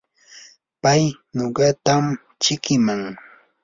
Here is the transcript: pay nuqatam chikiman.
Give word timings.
pay 0.81 1.03
nuqatam 1.35 2.05
chikiman. 2.41 3.01